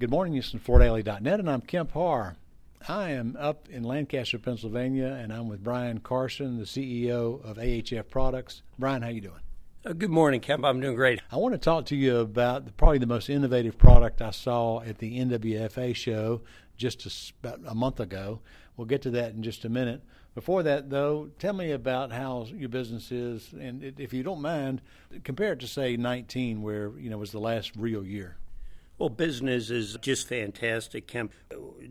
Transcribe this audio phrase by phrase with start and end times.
[0.00, 0.34] Good morning.
[0.34, 2.36] This is FloorDaily.net, and I'm Kemp Harr.
[2.88, 8.08] I am up in Lancaster, Pennsylvania, and I'm with Brian Carson, the CEO of AHF
[8.08, 8.62] Products.
[8.78, 9.42] Brian, how you doing?
[9.84, 10.64] Uh, good morning, Kemp.
[10.64, 11.20] I'm doing great.
[11.30, 14.80] I want to talk to you about the, probably the most innovative product I saw
[14.80, 16.40] at the NWFA show
[16.78, 18.40] just a, about a month ago.
[18.78, 20.00] We'll get to that in just a minute.
[20.34, 24.80] Before that, though, tell me about how your business is, and if you don't mind,
[25.24, 28.38] compare it to say 19, where you know was the last real year.
[29.00, 31.32] Well, business is just fantastic, Kemp.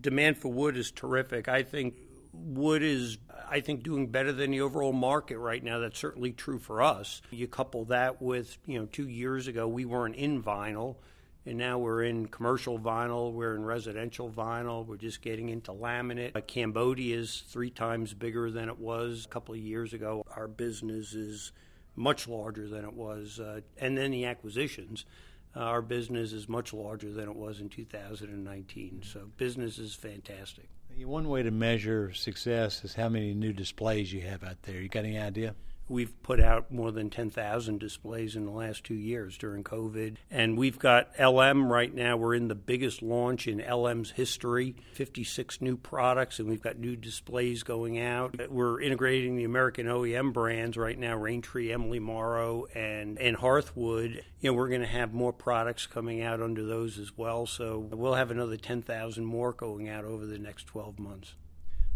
[0.00, 1.46] Demand for wood is terrific.
[1.46, 1.94] I think
[2.32, 5.78] wood is I think doing better than the overall market right now.
[5.78, 7.22] That's certainly true for us.
[7.30, 10.96] You couple that with, you know, 2 years ago we weren't in vinyl
[11.46, 16.44] and now we're in commercial vinyl, we're in residential vinyl, we're just getting into laminate.
[16.48, 20.24] Cambodia is 3 times bigger than it was a couple of years ago.
[20.34, 21.52] Our business is
[21.94, 25.04] much larger than it was uh, and then the acquisitions
[25.56, 29.02] uh, our business is much larger than it was in 2019.
[29.04, 30.68] So business is fantastic.
[31.04, 34.80] One way to measure success is how many new displays you have out there.
[34.80, 35.54] You got any idea?
[35.88, 40.16] We've put out more than 10,000 displays in the last two years during COVID.
[40.30, 42.16] And we've got LM right now.
[42.16, 46.96] We're in the biggest launch in LM's history 56 new products, and we've got new
[46.96, 48.50] displays going out.
[48.50, 54.22] We're integrating the American OEM brands right now Raintree, Emily Morrow, and, and Hearthwood.
[54.40, 57.46] You know, we're going to have more products coming out under those as well.
[57.46, 61.34] So we'll have another 10,000 more going out over the next 12 months.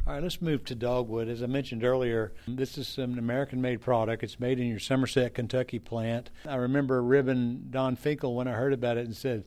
[0.07, 1.29] All right, let's move to dogwood.
[1.29, 4.23] As I mentioned earlier, this is an American made product.
[4.23, 6.31] It's made in your Somerset, Kentucky plant.
[6.49, 9.45] I remember ribbon Don Finkell when I heard about it and said,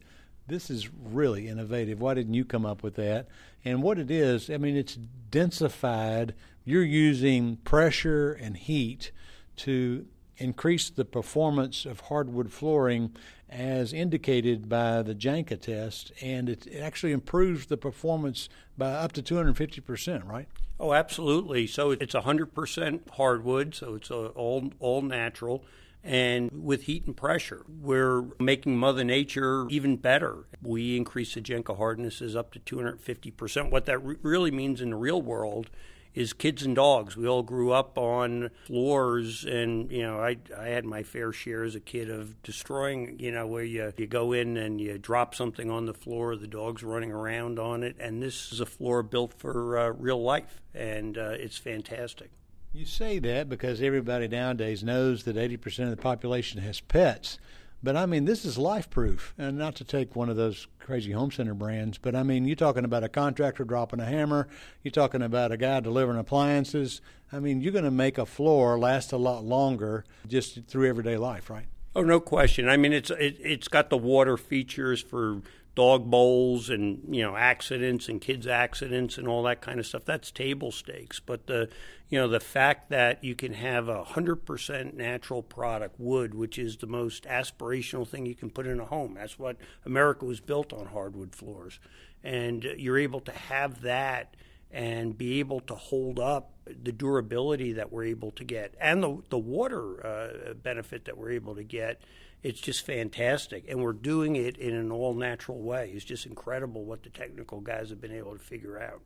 [0.48, 2.00] This is really innovative.
[2.00, 3.28] Why didn't you come up with that?
[3.66, 4.98] And what it is, I mean, it's
[5.32, 6.32] densified.
[6.64, 9.12] You're using pressure and heat
[9.58, 10.06] to
[10.38, 13.16] increase the performance of hardwood flooring
[13.50, 19.22] as indicated by the Janka test, and it actually improves the performance by up to
[19.22, 20.48] 250%, right?
[20.80, 21.68] Oh, absolutely.
[21.68, 25.64] So it's 100% hardwood, so it's uh, all, all natural.
[26.04, 30.46] And with heat and pressure, we're making Mother Nature even better.
[30.62, 33.70] We increase the Janka hardnesses up to 250%.
[33.70, 35.70] What that re- really means in the real world
[36.16, 37.18] is kids and dogs.
[37.18, 41.64] We all grew up on floors, and you know, I I had my fair share
[41.64, 43.20] as a kid of destroying.
[43.20, 46.48] You know, where you you go in and you drop something on the floor, the
[46.48, 50.62] dog's running around on it, and this is a floor built for uh, real life,
[50.74, 52.30] and uh, it's fantastic.
[52.76, 57.38] You say that because everybody nowadays knows that 80% of the population has pets.
[57.84, 61.12] But I mean, this is life proof, and not to take one of those crazy
[61.12, 64.48] home center brands, but I mean, you're talking about a contractor dropping a hammer,
[64.84, 67.02] you're talking about a guy delivering appliances.
[67.34, 71.18] I mean, you're going to make a floor last a lot longer just through everyday
[71.18, 71.66] life, right?
[71.96, 72.70] Oh, no question.
[72.70, 75.42] I mean, it's it, it's got the water features for
[75.76, 80.06] dog bowls and you know accidents and kids accidents and all that kind of stuff.
[80.06, 81.20] That's table stakes.
[81.20, 81.70] But the
[82.10, 86.78] you know the fact that you can have a 100% natural product wood which is
[86.78, 89.16] the most aspirational thing you can put in a home.
[89.16, 91.80] That's what america was built on hardwood floors.
[92.24, 94.36] And you're able to have that
[94.72, 99.22] and be able to hold up the durability that we're able to get and the
[99.30, 102.02] the water uh, benefit that we're able to get
[102.44, 103.66] it's just fantastic.
[103.70, 105.92] And we're doing it in an all natural way.
[105.96, 109.02] It's just incredible what the technical guys have been able to figure out.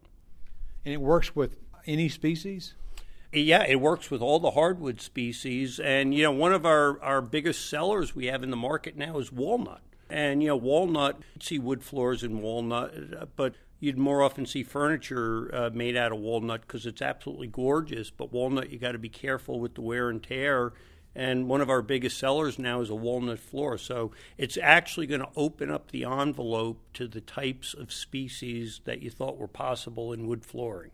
[0.83, 1.55] And it works with
[1.85, 2.73] any species?
[3.31, 5.79] Yeah, it works with all the hardwood species.
[5.79, 9.19] And, you know, one of our, our biggest sellers we have in the market now
[9.19, 9.81] is walnut.
[10.09, 14.63] And, you know, walnut, you see wood floors in walnut, but you'd more often see
[14.63, 18.09] furniture uh, made out of walnut because it's absolutely gorgeous.
[18.09, 20.73] But walnut, you got to be careful with the wear and tear
[21.17, 23.79] and one of our biggest sellers now is a walnut floor.
[23.79, 29.01] So it's actually going to open up the envelope to the types of species that
[29.01, 30.91] you thought were possible in wood flooring.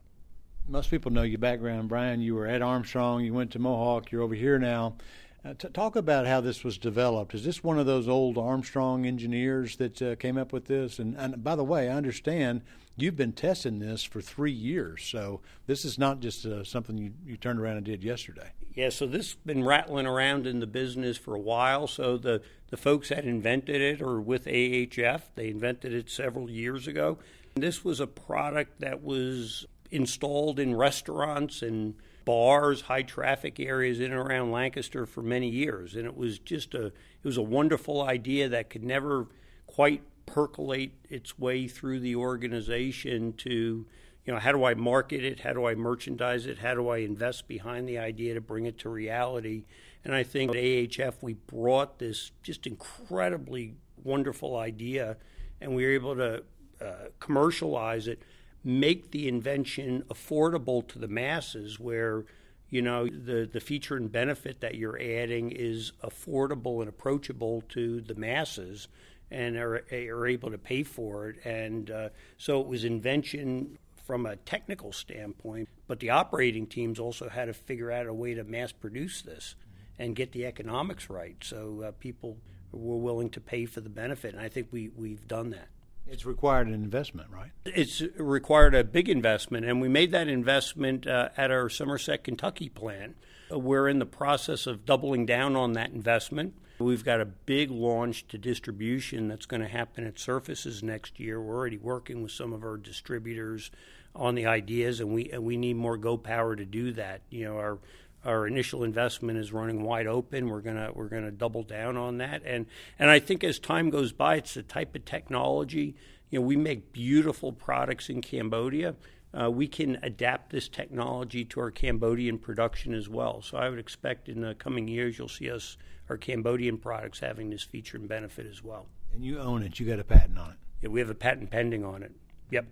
[0.66, 2.22] Most people know your background, Brian.
[2.22, 4.95] You were at Armstrong, you went to Mohawk, you're over here now.
[5.44, 7.35] Uh, t- talk about how this was developed.
[7.35, 11.00] Is this one of those old Armstrong engineers that uh, came up with this?
[11.00, 12.61] And, and by the way, I understand
[12.96, 15.03] you've been testing this for three years.
[15.03, 18.53] So this is not just uh, something you, you turned around and did yesterday.
[18.75, 21.85] Yeah, so this has been rattling around in the business for a while.
[21.87, 25.22] So the, the folks that invented it are with AHF.
[25.35, 27.20] They invented it several years ago.
[27.55, 31.93] This was a product that was installed in restaurants and
[32.25, 35.96] bars, high traffic areas in and around Lancaster for many years.
[35.96, 39.28] And it was just a it was a wonderful idea that could never
[39.67, 43.85] quite percolate its way through the organization to
[44.25, 45.41] you know how do I market it?
[45.41, 46.59] How do I merchandise it?
[46.59, 49.66] How do I invest behind the idea to bring it to reality?
[50.05, 55.17] And I think at AHF we brought this just incredibly wonderful idea
[55.59, 56.43] and we were able to
[56.81, 58.22] uh, commercialize it,
[58.64, 62.25] make the invention affordable to the masses where
[62.70, 68.02] you know the the feature and benefit that you're adding is affordable and approachable to
[68.02, 68.87] the masses
[69.31, 71.46] and are, are able to pay for it.
[71.46, 77.29] And uh, so it was invention from a technical standpoint but the operating teams also
[77.29, 79.55] had to figure out a way to mass produce this
[79.97, 82.38] and get the economics right so uh, people
[82.72, 85.70] were willing to pay for the benefit and I think we we've done that
[86.05, 87.52] it's required an investment, right?
[87.66, 92.70] It's required a big investment, and we made that investment uh, at our Somerset, Kentucky
[92.70, 93.16] plant.
[93.49, 96.56] We're in the process of doubling down on that investment.
[96.79, 101.40] We've got a big launch to distribution that's going to happen at Surfaces next year.
[101.41, 103.72] We're already working with some of our distributors
[104.16, 107.22] on the ideas, and we and we need more go power to do that.
[107.29, 107.79] You know, our
[108.25, 110.49] our initial investment is running wide open.
[110.49, 112.66] We're gonna we're gonna double down on that, and
[112.99, 115.96] and I think as time goes by, it's the type of technology.
[116.29, 118.96] You know, we make beautiful products in Cambodia.
[119.40, 123.41] Uh, we can adapt this technology to our Cambodian production as well.
[123.41, 125.78] So I would expect in the coming years you'll see us
[126.09, 128.88] our Cambodian products having this feature and benefit as well.
[129.14, 129.80] And you own it.
[129.80, 130.58] You got a patent on it.
[130.82, 132.12] Yeah, we have a patent pending on it.
[132.52, 132.68] Yep.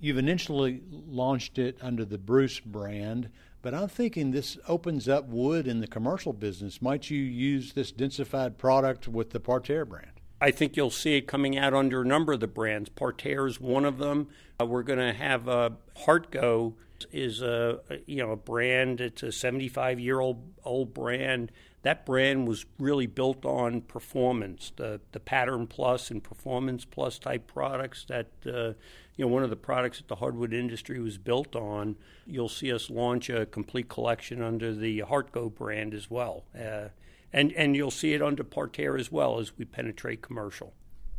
[0.00, 3.30] You've initially launched it under the Bruce brand.
[3.60, 6.80] But I'm thinking this opens up wood in the commercial business.
[6.80, 10.17] Might you use this densified product with the Parterre brand?
[10.40, 12.88] I think you'll see it coming out under a number of the brands.
[12.88, 14.28] Parterre is one of them.
[14.60, 15.70] Uh, we're going to have uh,
[16.04, 16.74] Hartco
[17.12, 19.00] is a you know a brand.
[19.00, 21.52] It's a 75 year old old brand.
[21.82, 27.46] That brand was really built on performance, the the Pattern Plus and Performance Plus type
[27.46, 28.74] products that uh,
[29.18, 31.96] you know, one of the products that the hardwood industry was built on.
[32.24, 36.44] You'll see us launch a complete collection under the Hartco brand as well.
[36.56, 36.88] Uh,
[37.32, 40.74] and, and you'll see it under Parterre as well as we penetrate commercial.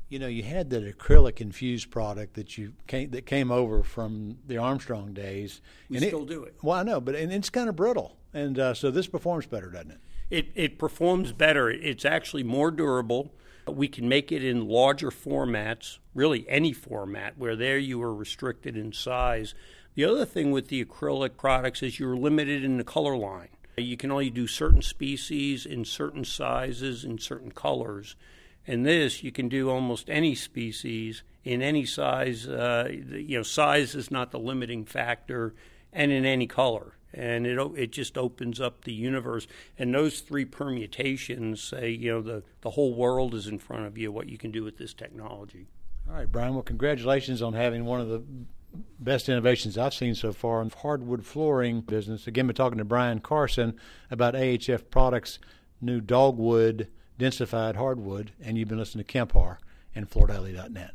[0.09, 4.39] You know, you had that acrylic infused product that you came, that came over from
[4.47, 5.61] the Armstrong days.
[5.87, 6.55] We and still it, do it.
[6.63, 9.69] Well, I know, but and it's kind of brittle, and uh, so this performs better,
[9.69, 9.99] doesn't it?
[10.31, 11.69] It it performs better.
[11.69, 13.35] It's actually more durable.
[13.67, 18.75] We can make it in larger formats, really any format, where there you are restricted
[18.75, 19.53] in size.
[19.93, 23.49] The other thing with the acrylic products is you're limited in the color line.
[23.81, 28.15] You can only do certain species in certain sizes in certain colors.
[28.67, 32.47] And this, you can do almost any species in any size.
[32.47, 35.55] Uh, you know, size is not the limiting factor,
[35.91, 39.47] and in any color and it it just opens up the universe.
[39.77, 43.97] And those three permutations say, you know, the the whole world is in front of
[43.97, 44.11] you.
[44.11, 45.67] What you can do with this technology.
[46.07, 46.53] All right, Brian.
[46.53, 48.23] Well, congratulations on having one of the
[48.99, 52.27] best innovations I've seen so far in hardwood flooring business.
[52.27, 53.75] Again, we're talking to Brian Carson
[54.11, 55.39] about AHF Products'
[55.81, 56.87] new dogwood
[57.19, 59.59] densified hardwood, and you've been listening to Kemp Harr
[59.93, 60.93] and FloorDaily.net.